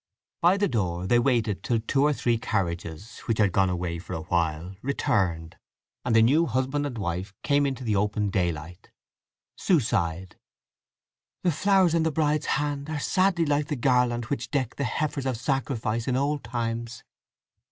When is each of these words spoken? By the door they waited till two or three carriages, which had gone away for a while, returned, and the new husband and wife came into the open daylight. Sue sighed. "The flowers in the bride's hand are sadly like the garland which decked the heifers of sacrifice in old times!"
By 0.41 0.57
the 0.57 0.67
door 0.67 1.05
they 1.05 1.19
waited 1.19 1.61
till 1.61 1.79
two 1.79 2.01
or 2.01 2.11
three 2.11 2.39
carriages, 2.39 3.19
which 3.27 3.37
had 3.37 3.51
gone 3.51 3.69
away 3.69 3.99
for 3.99 4.13
a 4.13 4.23
while, 4.23 4.75
returned, 4.81 5.57
and 6.03 6.15
the 6.15 6.23
new 6.23 6.47
husband 6.47 6.87
and 6.87 6.97
wife 6.97 7.35
came 7.43 7.67
into 7.67 7.83
the 7.83 7.95
open 7.95 8.31
daylight. 8.31 8.89
Sue 9.55 9.79
sighed. 9.79 10.39
"The 11.43 11.51
flowers 11.51 11.93
in 11.93 12.01
the 12.01 12.11
bride's 12.11 12.47
hand 12.57 12.89
are 12.89 12.97
sadly 12.99 13.45
like 13.45 13.67
the 13.67 13.75
garland 13.75 14.25
which 14.25 14.49
decked 14.49 14.77
the 14.77 14.85
heifers 14.85 15.27
of 15.27 15.37
sacrifice 15.37 16.07
in 16.07 16.17
old 16.17 16.43
times!" 16.43 17.03